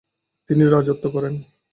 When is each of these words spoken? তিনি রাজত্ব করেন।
তিনি 0.49 0.63
রাজত্ব 0.65 1.03
করেন। 1.15 1.33